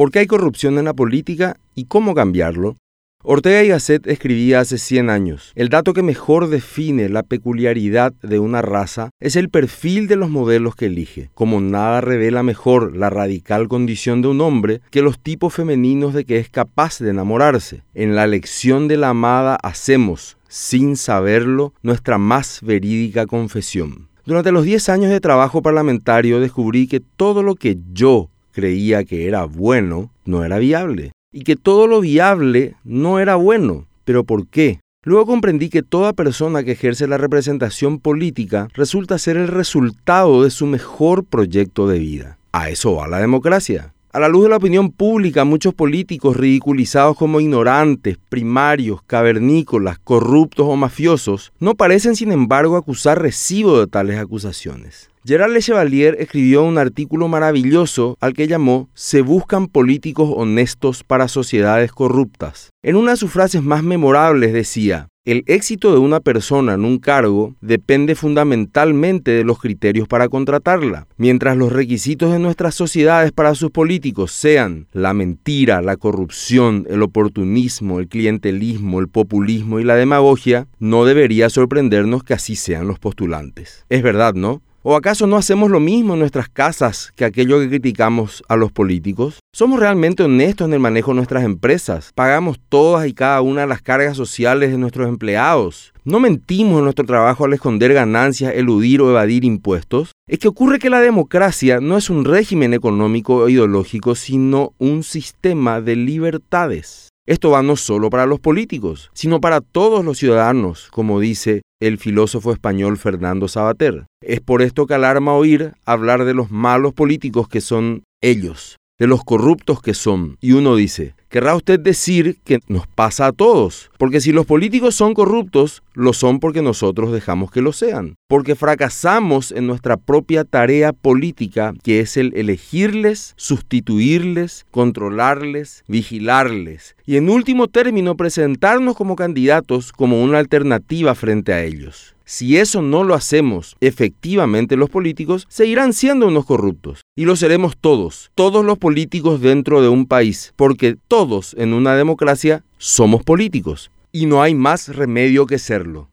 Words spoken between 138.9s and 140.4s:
como candidatos como una